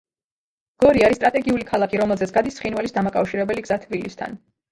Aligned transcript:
გორი 0.83 1.03
არის 1.07 1.19
სტრატეგიული 1.19 1.67
ქალაქი, 1.67 1.99
რომელზეც 2.03 2.33
გადის 2.37 2.57
ცხინვალის 2.61 2.97
დამაკავშირებელი 2.97 3.67
გზა 3.67 3.81
თბილისთან. 3.87 4.35